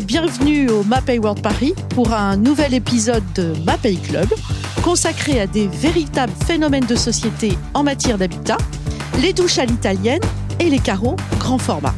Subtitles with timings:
[0.00, 4.26] bienvenue au Mapei World Paris pour un nouvel épisode de Mapei Club
[4.82, 8.58] consacré à des véritables phénomènes de société en matière d'habitat,
[9.20, 10.20] les douches à l'italienne
[10.58, 11.94] et les carreaux grand format.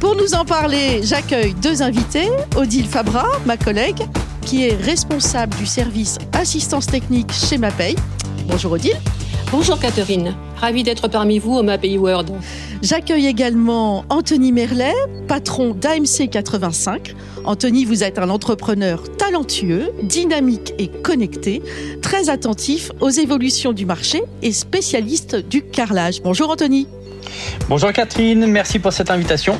[0.00, 4.02] Pour nous en parler, j'accueille deux invités, Odile Fabra, ma collègue,
[4.42, 7.94] qui est responsable du service assistance technique chez Mapei.
[8.46, 8.98] Bonjour Odile.
[9.52, 12.30] Bonjour Catherine, ravie d'être parmi vous au MAPI World.
[12.80, 14.94] J'accueille également Anthony Merlet,
[15.28, 17.14] patron d'AMC 85.
[17.44, 21.60] Anthony, vous êtes un entrepreneur talentueux, dynamique et connecté,
[22.00, 26.22] très attentif aux évolutions du marché et spécialiste du carrelage.
[26.22, 26.88] Bonjour Anthony.
[27.68, 29.58] Bonjour Catherine, merci pour cette invitation.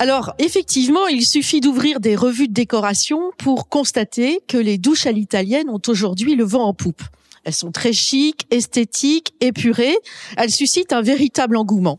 [0.00, 5.12] Alors, effectivement, il suffit d'ouvrir des revues de décoration pour constater que les douches à
[5.12, 7.02] l'italienne ont aujourd'hui le vent en poupe.
[7.44, 9.98] Elles sont très chic, esthétiques, épurées.
[10.38, 11.98] Elles suscitent un véritable engouement.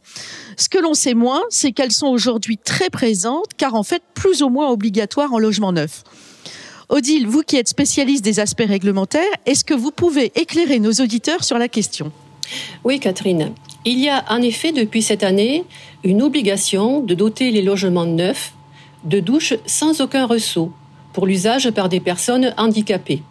[0.58, 4.42] Ce que l'on sait moins, c'est qu'elles sont aujourd'hui très présentes, car en fait plus
[4.42, 6.04] ou moins obligatoires en logement neuf.
[6.90, 11.44] Odile, vous qui êtes spécialiste des aspects réglementaires, est-ce que vous pouvez éclairer nos auditeurs
[11.44, 12.12] sur la question?
[12.84, 13.54] Oui, Catherine.
[13.86, 15.66] Il y a en effet depuis cette année
[16.04, 18.54] une obligation de doter les logements neufs
[19.04, 20.72] de douches sans aucun ressaut
[21.14, 23.22] pour l'usage par des personnes handicapées.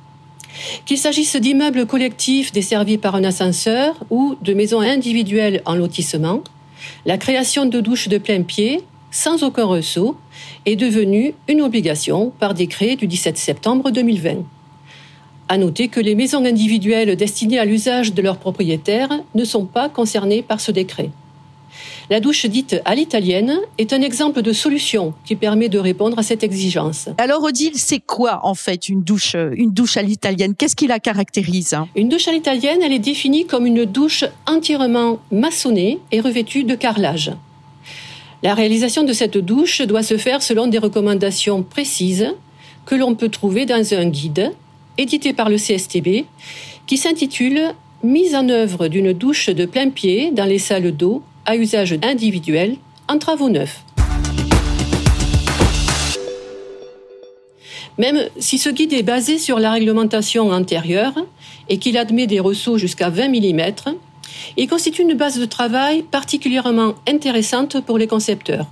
[0.85, 6.43] Qu'il s'agisse d'immeubles collectifs desservis par un ascenseur ou de maisons individuelles en lotissement,
[7.07, 10.17] la création de douches de plein pied, sans aucun ressaut,
[10.67, 14.45] est devenue une obligation par décret du 17 septembre 2020.
[15.49, 19.89] À noter que les maisons individuelles destinées à l'usage de leurs propriétaires ne sont pas
[19.89, 21.11] concernées par ce décret.
[22.11, 26.25] La douche dite à l'italienne est un exemple de solution qui permet de répondre à
[26.25, 27.09] cette exigence.
[27.19, 30.57] Alors Odile, c'est quoi en fait une douche, une douche à l'italienne?
[30.57, 31.77] Qu'est-ce qui la caractérise?
[31.95, 36.75] Une douche à l'italienne, elle est définie comme une douche entièrement maçonnée et revêtue de
[36.75, 37.31] carrelage.
[38.43, 42.35] La réalisation de cette douche doit se faire selon des recommandations précises
[42.87, 44.51] que l'on peut trouver dans un guide
[44.99, 46.25] édité par le CSTB,
[46.89, 51.57] qui s'intitule Mise en œuvre d'une douche de plein pied dans les salles d'eau à
[51.57, 52.77] usage individuel
[53.09, 53.83] en travaux neufs.
[57.99, 61.15] Même si ce guide est basé sur la réglementation antérieure
[61.69, 63.73] et qu'il admet des ressauts jusqu'à 20 mm,
[64.57, 68.67] il constitue une base de travail particulièrement intéressante pour les concepteurs,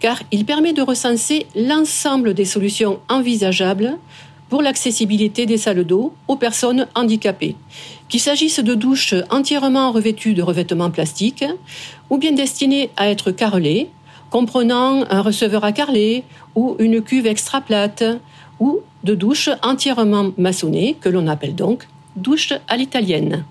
[0.00, 3.96] car il permet de recenser l'ensemble des solutions envisageables
[4.54, 7.56] pour l'accessibilité des salles d'eau aux personnes handicapées,
[8.08, 11.44] qu'il s'agisse de douches entièrement revêtues de revêtements plastiques
[12.08, 13.90] ou bien destinées à être carrelées,
[14.30, 16.22] comprenant un receveur à carreler
[16.54, 18.04] ou une cuve extra plate,
[18.60, 23.44] ou de douches entièrement maçonnées, que l'on appelle donc douche à l'italienne.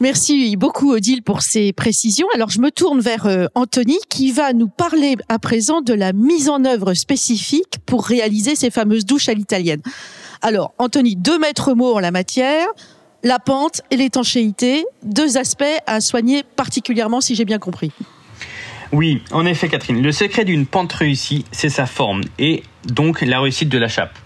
[0.00, 2.26] Merci beaucoup Odile pour ces précisions.
[2.34, 6.12] Alors je me tourne vers euh, Anthony qui va nous parler à présent de la
[6.12, 9.80] mise en œuvre spécifique pour réaliser ces fameuses douches à l'italienne.
[10.42, 12.66] Alors, Anthony, deux maîtres mots en la matière,
[13.22, 17.92] la pente et l'étanchéité, deux aspects à soigner particulièrement si j'ai bien compris.
[18.90, 20.02] Oui, en effet, Catherine.
[20.02, 24.18] Le secret d'une pente réussie, c'est sa forme et donc la réussite de la chape.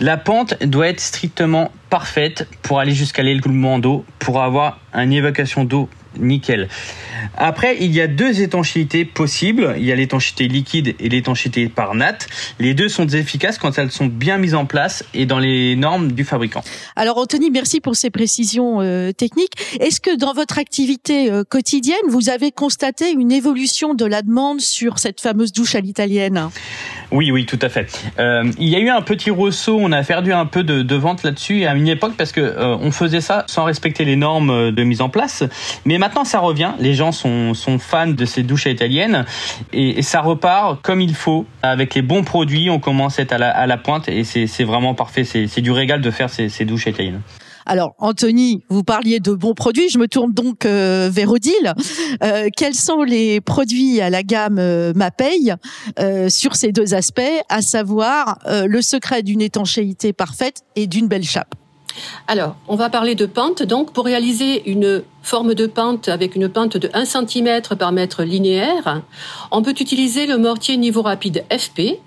[0.00, 5.64] La pente doit être strictement parfaite pour aller jusqu'à l'écoulement d'eau, pour avoir une évacuation
[5.64, 5.88] d'eau
[6.18, 6.68] nickel.
[7.36, 9.74] Après, il y a deux étanchéités possibles.
[9.78, 12.28] Il y a l'étanchéité liquide et l'étanchéité par natte.
[12.58, 16.12] Les deux sont efficaces quand elles sont bien mises en place et dans les normes
[16.12, 16.62] du fabricant.
[16.94, 19.52] Alors Anthony, merci pour ces précisions euh, techniques.
[19.80, 24.60] Est-ce que dans votre activité euh, quotidienne, vous avez constaté une évolution de la demande
[24.60, 26.48] sur cette fameuse douche à l'italienne?
[27.12, 27.86] Oui, oui, tout à fait.
[28.18, 31.22] Euh, il y a eu un petit ressaut, on a perdu un peu de, vente
[31.22, 35.02] là-dessus à une époque parce que on faisait ça sans respecter les normes de mise
[35.02, 35.44] en place.
[35.84, 36.70] Mais maintenant, ça revient.
[36.78, 39.24] Les gens sont, sont fans de ces douches italiennes
[39.72, 42.70] et, ça repart comme il faut avec les bons produits.
[42.70, 45.24] On commence à être à la, pointe et c'est vraiment parfait.
[45.24, 47.22] C'est du régal de faire ces, douches italiennes.
[47.68, 49.88] Alors, Anthony, vous parliez de bons produits.
[49.88, 51.74] Je me tourne donc euh, vers Odile.
[52.22, 55.50] Euh, quels sont les produits à la gamme euh, Mapei
[56.28, 61.56] sur ces deux aspects, à savoir le secret d'une étanchéité parfaite et d'une belle chape?
[62.26, 63.62] Alors, on va parler de pente.
[63.62, 68.22] Donc, pour réaliser une forme de pente avec une pente de 1 cm par mètre
[68.22, 69.02] linéaire,
[69.50, 71.98] on peut utiliser le mortier niveau rapide FP,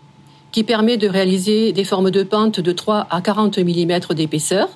[0.52, 4.70] qui permet de réaliser des formes de pente de 3 à 40 mm d'épaisseur.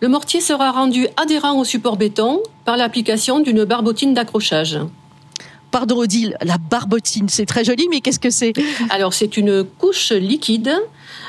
[0.00, 4.78] Le mortier sera rendu adhérent au support béton par l'application d'une barbotine d'accrochage.
[5.70, 8.52] Pardon Odile, la barbotine, c'est très joli, mais qu'est-ce que c'est?
[8.90, 10.72] Alors c'est une couche liquide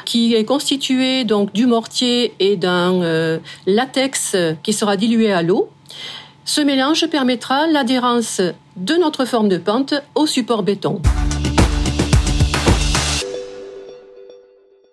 [0.05, 5.69] qui est constituée donc du mortier et d'un euh, latex qui sera dilué à l'eau.
[6.43, 8.41] Ce mélange permettra l'adhérence
[8.77, 11.01] de notre forme de pente au support béton.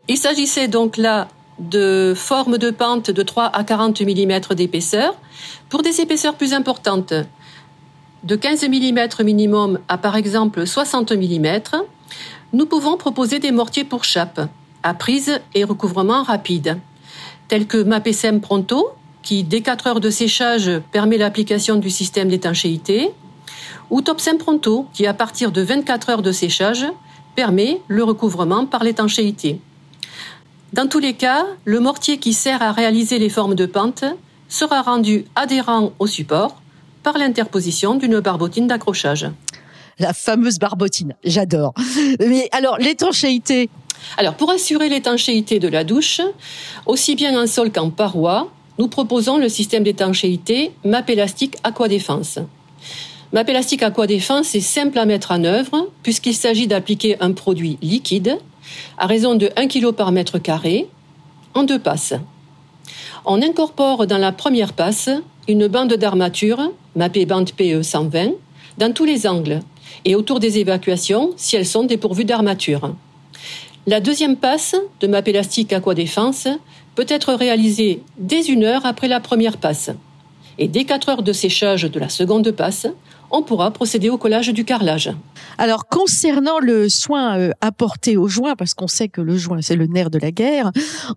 [0.08, 1.28] Il s'agissait donc là
[1.58, 5.14] de formes de pente de 3 à 40 mm d'épaisseur
[5.68, 7.14] pour des épaisseurs plus importantes,
[8.24, 11.60] de 15 mm minimum à par exemple 60 mm,
[12.52, 14.48] nous pouvons proposer des mortiers pour chape,
[14.82, 16.78] à prise et recouvrement rapide,
[17.46, 18.90] tels que MAPSM Pronto,
[19.22, 23.10] qui dès 4 heures de séchage permet l'application du système d'étanchéité,
[23.90, 26.86] ou Topsem Pronto, qui à partir de 24 heures de séchage
[27.36, 29.60] permet le recouvrement par l'étanchéité.
[30.72, 34.04] Dans tous les cas, le mortier qui sert à réaliser les formes de pente
[34.48, 36.60] sera rendu adhérent au support
[37.02, 39.30] par l'interposition d'une barbotine d'accrochage.
[39.98, 41.74] La fameuse barbotine, j'adore.
[42.20, 43.68] Mais alors, l'étanchéité
[44.16, 46.20] Alors, pour assurer l'étanchéité de la douche,
[46.86, 52.38] aussi bien en sol qu'en paroi, nous proposons le système d'étanchéité MAP élastique Aquadéfense.
[53.32, 58.38] MAP élastique Aquadéfense est simple à mettre en œuvre puisqu'il s'agit d'appliquer un produit liquide
[58.96, 60.86] à raison de 1 kg par mètre carré
[61.54, 62.14] en deux passes.
[63.24, 65.10] On incorpore dans la première passe
[65.48, 68.32] une bande d'armature, MAPE bande PE 120,
[68.76, 69.60] dans tous les angles
[70.04, 72.92] et autour des évacuations si elles sont dépourvues d'armature.
[73.86, 76.48] La deuxième passe de MAP élastique Aquadéfense
[76.96, 79.90] peut être réalisée dès une heure après la première passe.
[80.58, 82.88] Et dès 4 heures de séchage de la seconde passe,
[83.30, 85.10] on pourra procéder au collage du carrelage.
[85.58, 89.76] Alors concernant le soin euh, apporté au joint, parce qu'on sait que le joint c'est
[89.76, 90.70] le nerf de la guerre,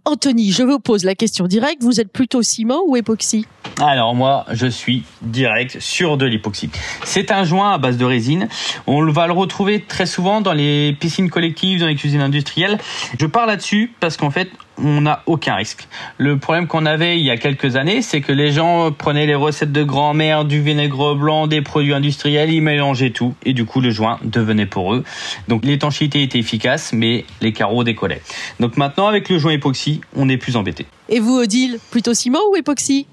[0.06, 3.46] Anthony, je vous pose la question directe, vous êtes plutôt ciment ou époxy?
[3.80, 6.70] Alors moi, je suis direct sur de l'époxy.
[7.04, 8.48] C'est un joint à base de résine.
[8.88, 12.78] On va le retrouver très souvent dans les piscines collectives, dans les cuisines industrielles.
[13.20, 15.88] Je parle là-dessus parce qu'en fait, on n'a aucun risque.
[16.18, 19.36] Le problème qu'on avait il y a quelques années, c'est que les gens prenaient les
[19.36, 23.80] recettes de grand-mère, du vinaigre blanc, des produits industriels, ils mélangeaient tout et du coup
[23.80, 25.04] le joint devenait pour eux.
[25.48, 28.24] Donc l'étanchéité était efficace, mais les carreaux décollaient.
[28.60, 30.88] Donc maintenant avec le joint époxy, on n'est plus embêté.
[31.10, 33.06] Et vous, Odile, plutôt ciment ou époxy?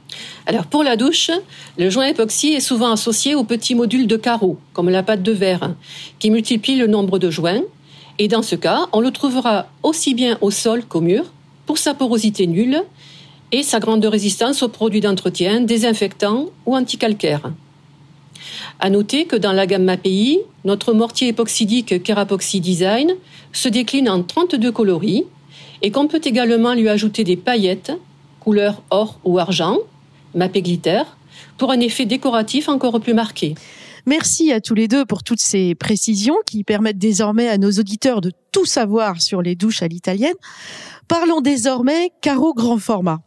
[0.46, 1.30] Alors pour la douche,
[1.76, 5.32] le joint époxy est souvent associé aux petits modules de carreaux, comme la pâte de
[5.32, 5.74] verre,
[6.18, 7.62] qui multiplie le nombre de joints.
[8.18, 11.24] Et dans ce cas, on le trouvera aussi bien au sol qu'au mur,
[11.66, 12.82] pour sa porosité nulle
[13.52, 17.52] et sa grande résistance aux produits d'entretien, désinfectants ou anticalcaires.
[18.80, 23.14] À noter que dans la gamme API, notre mortier époxydique Kerapoxy Design
[23.52, 25.24] se décline en 32 coloris
[25.82, 27.92] et qu'on peut également lui ajouter des paillettes,
[28.40, 29.78] couleur or ou argent,
[30.34, 31.02] Mapé glitter,
[31.56, 33.54] pour un effet décoratif encore plus marqué.
[34.06, 38.20] Merci à tous les deux pour toutes ces précisions qui permettent désormais à nos auditeurs
[38.20, 40.34] de tout savoir sur les douches à l'italienne.
[41.08, 43.18] Parlons désormais carreau grand format.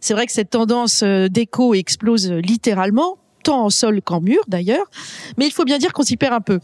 [0.00, 4.86] C'est vrai que cette tendance euh, déco explose littéralement, tant en sol qu'en mur d'ailleurs,
[5.36, 6.60] mais il faut bien dire qu'on s'y perd un peu.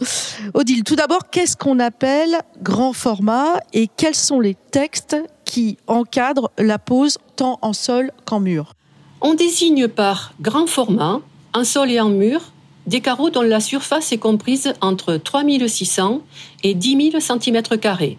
[0.55, 6.51] Odile, tout d'abord, qu'est-ce qu'on appelle grand format et quels sont les textes qui encadrent
[6.59, 8.75] la pose tant en sol qu'en mur?
[9.21, 11.21] On désigne par grand format,
[11.55, 12.53] en sol et en mur,
[12.87, 16.21] des carreaux dont la surface est comprise entre 3600
[16.63, 18.17] et 10 000 cm2.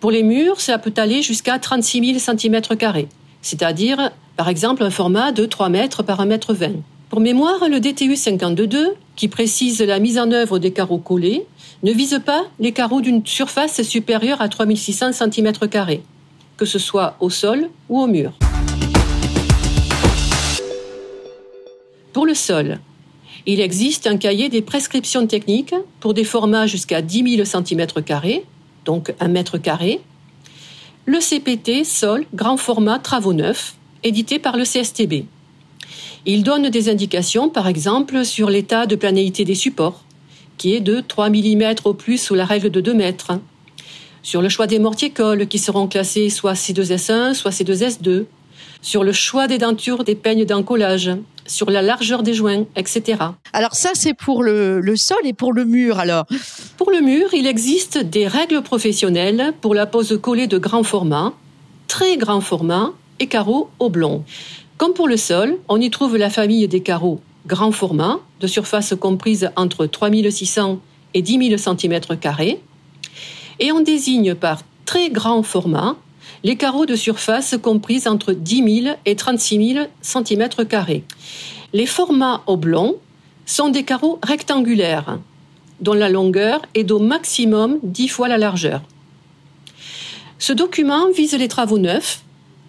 [0.00, 3.06] Pour les murs, ça peut aller jusqu'à 36 000 cm2,
[3.42, 6.72] c'est-à-dire, par exemple, un format de 3 mètres par 1 mètre 20.
[7.10, 11.46] Pour mémoire, le DTU 52, qui précise la mise en œuvre des carreaux collés,
[11.82, 16.00] ne vise pas les carreaux d'une surface supérieure à 3600 cm2,
[16.56, 18.32] que ce soit au sol ou au mur.
[22.12, 22.80] Pour le sol,
[23.46, 28.42] il existe un cahier des prescriptions techniques pour des formats jusqu'à 10 000 cm2,
[28.86, 30.00] donc un mètre carré,
[31.04, 35.26] le CPT Sol Grand Format Travaux Neufs, édité par le CSTB.
[36.26, 40.04] Il donne des indications, par exemple, sur l'état de planéité des supports,
[40.56, 43.32] qui est de 3 mm au plus sous la règle de 2 mètres,
[44.22, 48.24] sur le choix des mortiers cols, qui seront classés soit C2S1, soit C2S2,
[48.80, 51.10] sur le choix des dentures des peignes d'encollage,
[51.46, 53.18] sur la largeur des joints, etc.
[53.52, 56.24] Alors ça, c'est pour le, le, sol et pour le mur, alors
[56.78, 61.34] Pour le mur, il existe des règles professionnelles pour la pose collée de grand format,
[61.86, 64.24] très grand format et carreaux oblongs.
[64.76, 68.94] Comme pour le sol, on y trouve la famille des carreaux grand format, de surface
[68.98, 70.80] comprise entre 3600
[71.12, 72.58] et 10 000 cm2,
[73.60, 75.96] et on désigne par très grand format
[76.42, 81.02] les carreaux de surface compris entre 10 000 et 36 000 cm2.
[81.72, 82.96] Les formats oblongs
[83.46, 85.18] sont des carreaux rectangulaires,
[85.80, 88.82] dont la longueur est d'au maximum 10 fois la largeur.
[90.38, 92.22] Ce document vise les travaux neufs,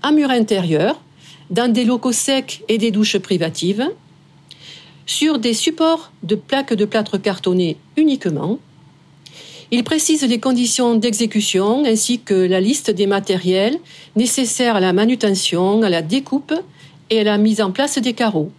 [0.04, 1.02] à mur intérieur,
[1.50, 3.90] dans des locaux secs et des douches privatives,
[5.06, 8.60] sur des supports de plaques de plâtre cartonné uniquement.
[9.72, 13.78] Il précise les conditions d'exécution ainsi que la liste des matériels
[14.16, 16.54] nécessaires à la manutention, à la découpe
[17.10, 18.52] et à la mise en place des carreaux.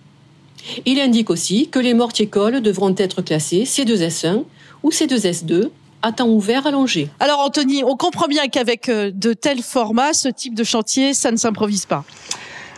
[0.84, 4.42] Il indique aussi que les mortiers-cols devront être classés C2S1
[4.82, 5.70] ou C2S2
[6.02, 7.08] à temps ouvert allongé.
[7.20, 11.30] Alors Anthony, on comprend bien qu'avec euh, de tels formats, ce type de chantier, ça
[11.30, 12.04] ne s'improvise pas.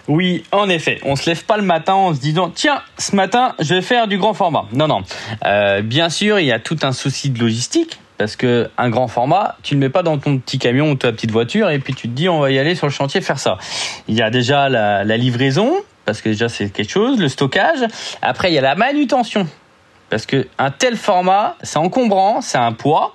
[0.09, 3.55] Oui, en effet, on se lève pas le matin en se disant tiens, ce matin,
[3.61, 4.65] je vais faire du grand format.
[4.73, 5.03] Non, non.
[5.45, 9.07] Euh, bien sûr, il y a tout un souci de logistique parce que un grand
[9.07, 11.95] format, tu le mets pas dans ton petit camion ou ta petite voiture et puis
[11.95, 13.59] tu te dis on va y aller sur le chantier faire ça.
[14.09, 15.73] Il y a déjà la, la livraison
[16.07, 17.85] parce que déjà c'est quelque chose, le stockage.
[18.23, 19.47] Après, il y a la manutention
[20.09, 23.13] parce que un tel format, c'est encombrant, c'est un poids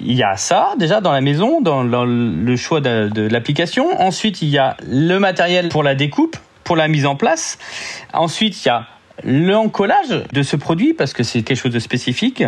[0.00, 4.00] il y a ça déjà dans la maison, dans, le choix de, l'application.
[4.00, 7.58] Ensuite, il y a le matériel pour la découpe, pour la mise en place.
[8.12, 8.86] Ensuite, il y a
[9.24, 12.44] l'encollage de ce produit parce que c'est quelque chose de spécifique.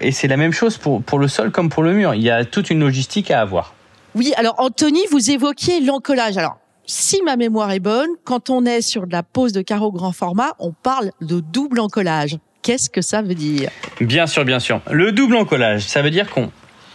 [0.00, 2.14] Et c'est la même chose pour, pour le sol comme pour le mur.
[2.14, 3.74] Il y a toute une logistique à avoir.
[4.14, 6.36] Oui, alors Anthony, vous évoquiez l'encollage.
[6.36, 9.90] Alors, si ma mémoire est bonne, quand on est sur de la pose de carreaux
[9.90, 12.36] grand format, on parle de double encollage.
[12.62, 13.70] Qu'est-ce que ça veut dire?
[14.00, 14.80] Bien sûr, bien sûr.
[14.90, 16.50] Le double encollage, ça veut dire qu'on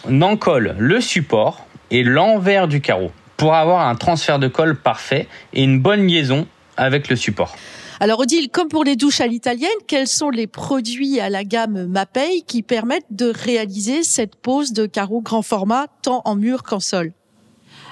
[0.05, 5.27] on encolle le support et l'envers du carreau pour avoir un transfert de colle parfait
[5.53, 7.55] et une bonne liaison avec le support.
[8.01, 11.85] Alors Odile, comme pour les douches à l'italienne, quels sont les produits à la gamme
[11.87, 16.79] Mapei qui permettent de réaliser cette pose de carreaux grand format tant en mur qu'en
[16.79, 17.11] sol?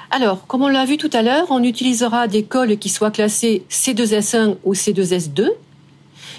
[0.10, 3.66] Alors, comme on l'a vu tout à l'heure, on utilisera des colles qui soient classées
[3.70, 5.50] C2S1 ou C2S2,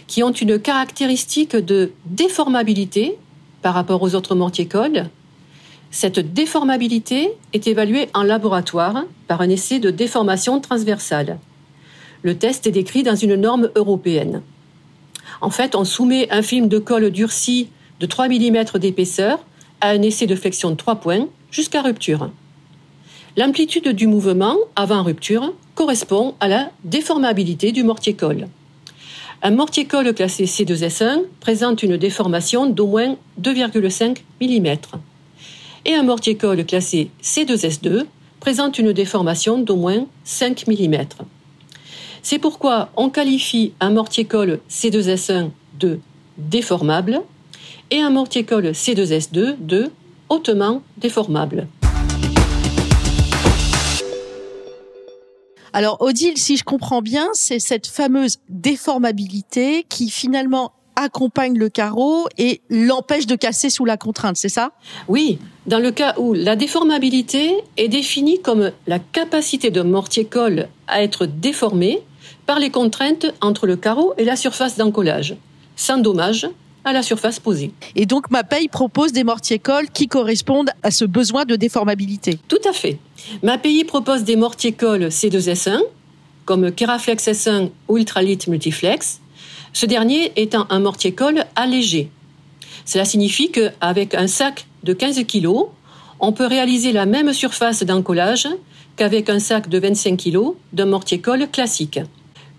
[0.07, 3.19] qui ont une caractéristique de déformabilité
[3.61, 5.11] par rapport aux autres mortiers-colles,
[5.90, 11.38] cette déformabilité est évaluée en laboratoire par un essai de déformation transversale.
[12.23, 14.42] Le test est décrit dans une norme européenne.
[15.40, 17.68] En fait, on soumet un film de colle durci
[18.00, 19.38] de 3 mm d'épaisseur
[19.80, 22.30] à un essai de flexion de 3 points jusqu'à rupture.
[23.37, 28.49] L'amplitude du mouvement avant rupture correspond à la déformabilité du mortier-colle.
[29.42, 34.76] Un mortier-colle classé C2S1 présente une déformation d'au moins 2,5 mm
[35.88, 38.04] et un mortier-colle classé C2S2
[38.40, 40.97] présente une déformation d'au moins 5 mm.
[42.23, 45.49] C'est pourquoi on qualifie un mortier-colle C2S1
[45.80, 45.99] de
[46.37, 47.23] déformable
[47.90, 49.90] et un mortier-colle C2S2 de
[50.28, 51.66] hautement déformable.
[55.73, 62.28] Alors Odile, si je comprends bien, c'est cette fameuse déformabilité qui finalement accompagne le carreau
[62.38, 64.73] et l'empêche de casser sous la contrainte, c'est ça?
[65.07, 71.02] Oui, dans le cas où la déformabilité est définie comme la capacité d'un mortier-colle à
[71.02, 72.02] être déformé
[72.47, 75.37] par les contraintes entre le carreau et la surface d'encollage,
[75.76, 76.49] sans dommage
[76.85, 77.71] à la surface posée.
[77.95, 82.38] Et donc MAPEI propose des mortiers-colles qui correspondent à ce besoin de déformabilité.
[82.49, 82.99] Tout à fait.
[83.43, 85.81] MAPEI propose des mortiers-colles C2S1
[86.45, 89.21] comme Keraflex S1 ou Ultralit Multiflex
[89.73, 92.11] ce dernier étant un mortier-colle allégé.
[92.85, 95.49] Cela signifie qu'avec un sac de 15 kg,
[96.21, 98.49] on peut réaliser la même surface d'encollage
[98.97, 100.39] qu'avec un sac de 25 kg
[100.73, 102.01] d'un mortier-colle classique.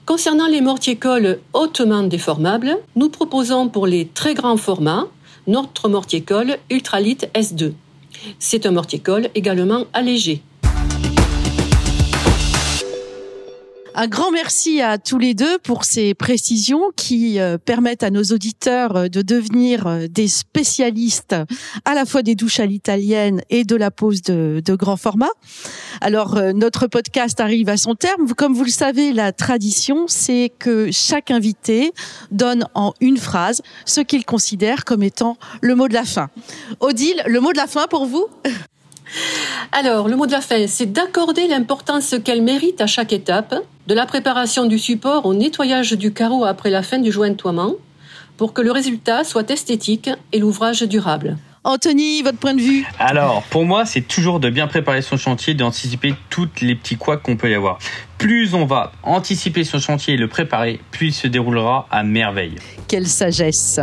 [0.06, 5.08] Concernant les mortiers-colles hautement déformables, nous proposons pour les très grands formats
[5.48, 7.74] notre mortier-colle Ultralit S2.
[8.38, 10.42] C'est un mortier-colle également allégé.
[14.01, 18.24] Un grand merci à tous les deux pour ces précisions qui euh, permettent à nos
[18.24, 21.36] auditeurs euh, de devenir euh, des spécialistes
[21.84, 25.27] à la fois des douches à l'italienne et de la pose de, de grand format.
[26.00, 28.34] Alors notre podcast arrive à son terme.
[28.36, 31.91] Comme vous le savez, la tradition, c'est que chaque invité
[32.32, 36.29] donne en une phrase ce qu'il considère comme étant le mot de la fin.
[36.79, 38.27] Odile, le mot de la fin pour vous?
[39.72, 43.56] Alors, le mot de la fin, c'est d'accorder l'importance qu'elle mérite à chaque étape,
[43.88, 47.74] de la préparation du support au nettoyage du carreau après la fin du jointoiement,
[48.38, 51.38] pour que le résultat soit esthétique et l'ouvrage durable.
[51.70, 52.84] Anthony, votre point de vue?
[52.98, 57.22] Alors, pour moi, c'est toujours de bien préparer son chantier, d'anticiper toutes les petits couacs
[57.22, 57.78] qu'on peut y avoir.
[58.18, 62.56] Plus on va anticiper son chantier et le préparer, plus il se déroulera à merveille.
[62.88, 63.80] Quelle sagesse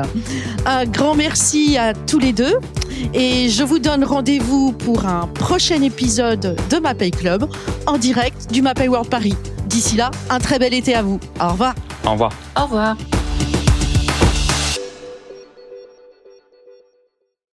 [0.66, 2.59] Un grand merci à tous les deux
[3.14, 7.49] et je vous donne rendez-vous pour un prochain épisode de Mapei Club
[7.87, 9.37] en direct du Mapei World Paris.
[9.66, 11.21] D'ici là, un très bel été à vous.
[11.40, 11.75] Au revoir.
[12.05, 12.33] Au revoir.
[12.57, 12.97] Au revoir.